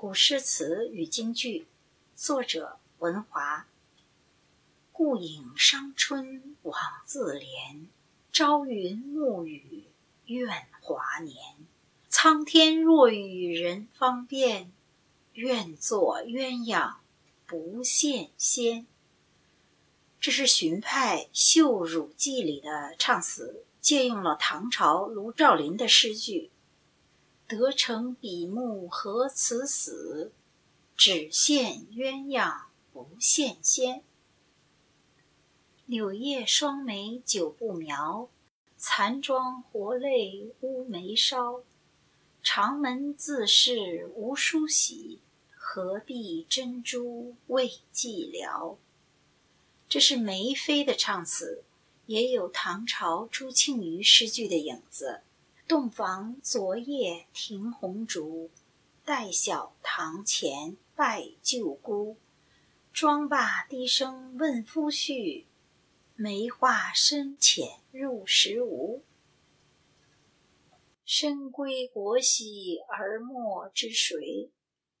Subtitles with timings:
[0.00, 1.66] 古诗词与京剧，
[2.14, 3.66] 作者文华。
[4.92, 7.86] 故影伤春枉自怜，
[8.30, 9.86] 朝云暮雨
[10.26, 11.34] 怨华年。
[12.08, 14.70] 苍天若与人方便，
[15.32, 16.98] 愿作鸳鸯
[17.44, 18.86] 不羡仙。
[20.20, 26.52] 这是荀派《绣乳记》里的唱词，借用了唐朝卢照邻的诗句。
[27.48, 30.32] 得成比目何辞死，
[30.94, 34.02] 只羡鸳鸯不羡仙。
[35.86, 38.28] 柳叶双眉久不描，
[38.76, 41.62] 残妆活泪乌眉梢。
[42.42, 45.18] 长门自是无梳洗，
[45.56, 48.76] 何必珍珠为寂寥？
[49.88, 51.64] 这是梅妃的唱词，
[52.04, 55.22] 也有唐朝朱庆余诗句的影子。
[55.68, 58.50] 洞房昨夜停红烛，
[59.04, 62.16] 待晓堂前拜舅姑。
[62.90, 65.44] 妆罢低声问夫婿，
[66.14, 69.04] 梅花深浅入时无？
[71.04, 74.50] 深闺国兮而莫之谁？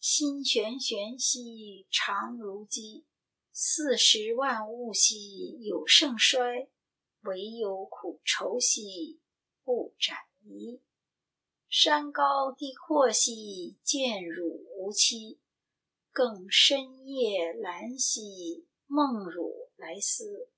[0.00, 3.04] 心玄玄兮长如鸡。
[3.52, 6.66] 四时万物兮有盛衰，
[7.20, 9.20] 唯有苦愁兮
[9.62, 10.16] 不展。
[10.48, 10.80] 疑
[11.68, 15.38] 山高地阔兮，见汝无期；
[16.12, 20.48] 更深夜阑兮，梦汝来思。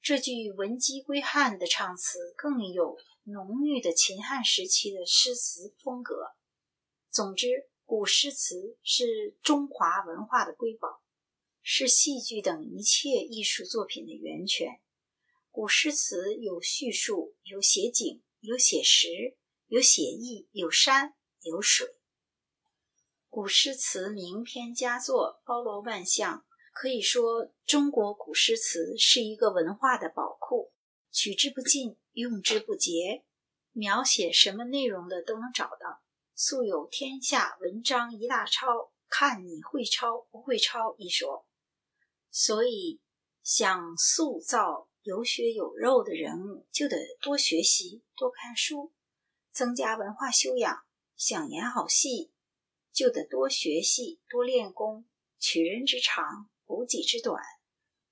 [0.00, 6.34] 这句闻鸡归汉的唱词，更有浓郁的秦汉时期的诗词风格。
[7.10, 11.02] 总之，古诗词是中华文化的瑰宝，
[11.62, 14.80] 是戏剧等一切艺术作品的源泉。
[15.58, 21.96] 古诗词有叙述，有写景，有写实，有写意，有山，有水。
[23.28, 30.70] 古诗词名篇佳作包罗万象，可以说中国古诗词是一个文化的宝库，
[31.10, 33.24] 取之不尽，用之不竭，
[33.72, 36.04] 描写什么内容的都能找到。
[36.36, 41.48] 素有“天下文章一大抄，看你会抄不会抄”一说，
[42.30, 43.00] 所以
[43.42, 44.87] 想塑造。
[45.08, 48.92] 有血有肉的人物就得多学习、多看书，
[49.50, 50.84] 增加文化修养；
[51.16, 52.30] 想演好戏，
[52.92, 55.06] 就得多学戏、多练功，
[55.38, 57.42] 取人之长，补己之短。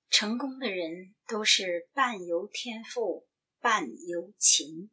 [0.09, 3.27] 成功的人都是半由天赋，
[3.59, 4.89] 半由勤。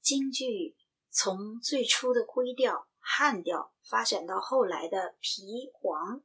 [0.00, 0.76] 京剧
[1.10, 6.22] 从最初的徽调、汉调发展到后来的皮黄。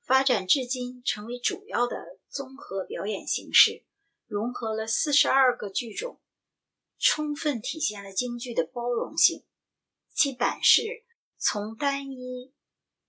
[0.00, 3.82] 发展至今，成为主要的综合表演形式，
[4.26, 6.20] 融合了四十二个剧种，
[6.98, 9.46] 充分体现了京剧的包容性。
[10.12, 10.82] 其版式
[11.38, 12.52] 从单一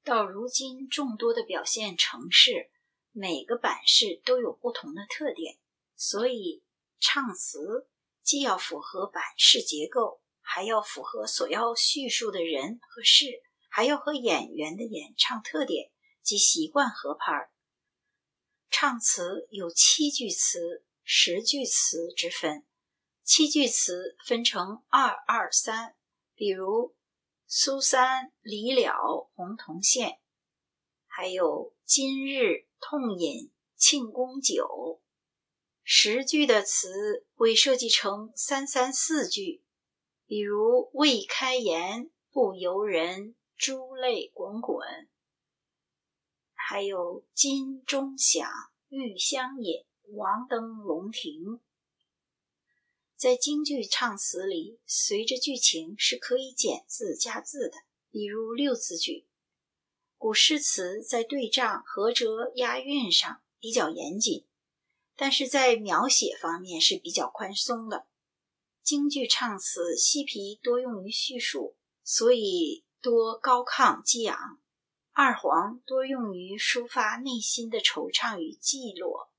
[0.01, 2.71] 到如今众多的表现程式，
[3.11, 5.57] 每个版式都有不同的特点，
[5.97, 6.63] 所以
[7.01, 7.89] 唱词
[8.23, 13.25] 既要符合版式结构，还要符合所要叙述的人和事，
[13.67, 15.91] 还要和演员的演唱特点。
[16.23, 17.49] 及习惯合拍儿，
[18.69, 22.65] 唱词有七句词、十句词之分。
[23.23, 25.95] 七句词分成二二三，
[26.33, 26.95] 比如
[27.47, 30.19] “苏三离了洪洞县”，
[31.07, 35.01] 还有“今日痛饮庆功酒”。
[35.83, 39.63] 十句的词会设计成三三四句，
[40.25, 45.09] 比如“未开言不由人，珠泪滚滚”。
[46.69, 48.45] 还有金钟响，
[48.89, 51.61] 玉香饮，王登龙庭。
[53.15, 57.77] 在京剧唱词里，随着剧情是可以减字加字的，
[58.11, 59.29] 比如六字句。
[60.17, 64.45] 古诗词在对仗、合辙、押韵上比较严谨，
[65.15, 68.07] 但是在描写方面是比较宽松的。
[68.83, 74.59] 京剧唱词西皮多用于叙述，所以多高亢激昂。
[75.19, 79.31] 二黄多用于抒发内心的惆怅与寂落，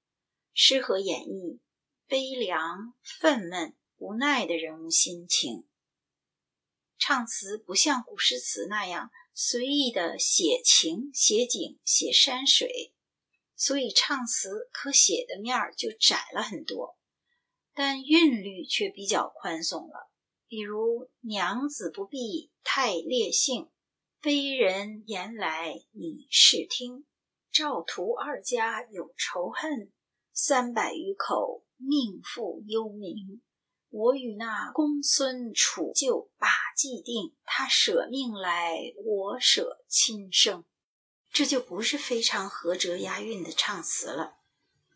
[0.52, 1.60] 适合演绎
[2.08, 5.68] 悲凉、愤懑、无奈的人物心情。
[6.98, 12.92] 唱词不像古诗词那样随意的写情、写景、写山水，
[13.54, 16.98] 所以唱词可写的面儿就窄了很多，
[17.72, 20.10] 但韵律却比较宽松了。
[20.48, 23.70] 比如“娘子不必太烈性”。
[24.20, 27.06] 非人言来你试听，
[27.52, 29.92] 赵屠二家有仇恨，
[30.32, 33.38] 三百余口命复幽冥。
[33.90, 40.64] 我与那公孙楚就把既定，他舍命来，我舍亲生。
[41.30, 44.38] 这就不是非常合辙押韵的唱词了，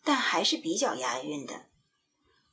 [0.03, 1.67] 但还是比较押韵的。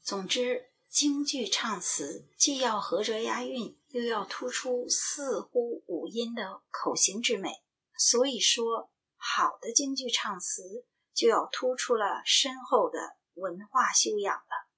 [0.03, 7.49] 总之，京剧唱词既要合辙押韵，又要突出四呼五音的口型之美。
[7.97, 14.69] 所以说，好的京剧唱词就要突出了深厚的文化修养了。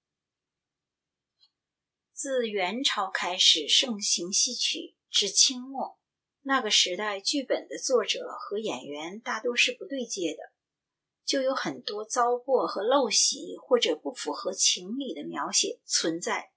[2.13, 5.99] 自元朝开始盛行戏曲，至清末。
[6.43, 10.51] 那个时代，剧本的作者和演员大多是不对接的，
[11.23, 16.51] 就有很多糟粕和陋习，或者不符合情理的描写存在。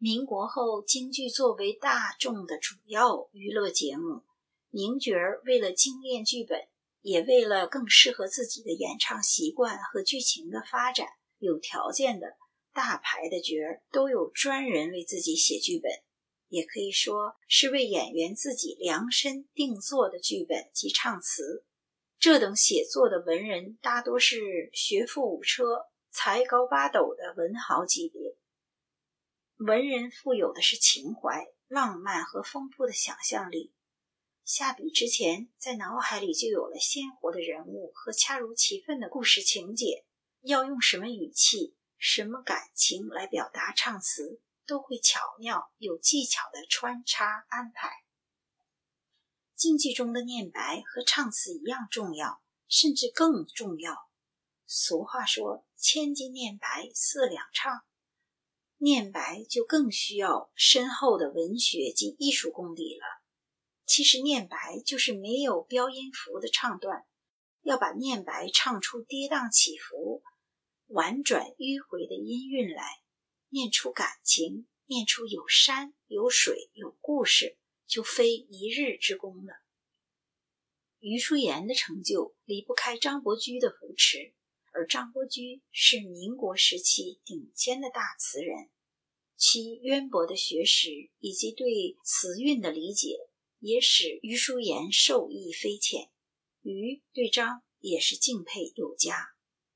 [0.00, 4.22] 民国后，京剧作为大众的主要娱乐节目，
[4.70, 6.68] 名角儿为了精炼剧本，
[7.02, 11.08] 也为了更适合自己的演唱习惯和剧情的发展，
[11.38, 12.36] 有条件的
[12.72, 15.90] 大牌的角儿都有专人为自己写剧本。
[16.46, 21.64] 也可以说是为演员自己量身定做的剧本及唱词。
[22.20, 28.36] 这等写作的文人大多是学富五车、才高八斗的文豪级别。
[29.58, 33.74] 文人富有的是情怀、浪漫和丰富的想象力。
[34.44, 40.04] 下笔之前，在脑海里就有了鲜活的人物和恰如其分的故事情节。
[40.42, 44.40] 要用什么语气、什么感情来表达唱词？
[44.64, 47.90] 都会巧妙有技巧的穿插安排。
[49.56, 53.96] 京剧中的念白和唱词一样重要，甚至更重要。
[54.66, 57.82] 俗话说“千金念白四两唱”，
[58.78, 63.04] 念白就更需要深厚的文学及艺术功底了。
[63.84, 67.04] 其实念白就是没有标音符的唱段，
[67.62, 70.22] 要把念白唱出跌宕起伏、
[70.86, 72.84] 婉转迂回的音韵来。
[73.50, 79.54] 念出感情，念出有山有水有故事，就非一日之功了。
[81.00, 84.34] 余叔岩的成就离不开张伯驹的扶持，
[84.78, 88.70] 而张伯驹是民国时期顶尖的大词人，
[89.36, 90.88] 其渊博的学识
[91.18, 93.16] 以及对词韵的理解，
[93.58, 96.10] 也使余叔岩受益匪浅。
[96.62, 99.16] 余对张也是敬佩有加。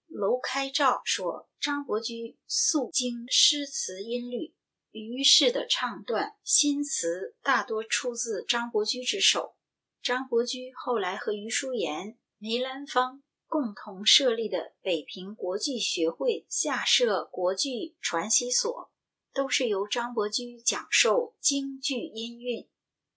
[0.06, 4.54] 楼开照说：“张伯驹素精诗词音律，
[4.92, 9.56] 于氏的唱段新词大多出自张伯驹之手。
[10.00, 18.90] 张伯驹后来和余叔岩、梅兰芳共同设立的北平国际学会下设国际传习所，
[19.34, 22.66] 都是由张伯驹讲授京剧音韵，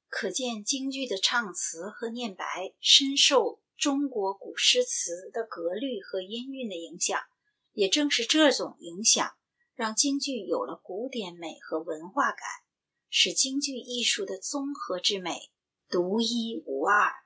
[0.10, 7.18] 可见京剧的唱词和念白深受。”中国古诗词的格律和音韵的影响，
[7.72, 9.36] 也正是这种影响，
[9.74, 12.40] 让京剧有了古典美和文化感，
[13.10, 15.50] 使京剧艺术的综合之美
[15.90, 17.25] 独一无二。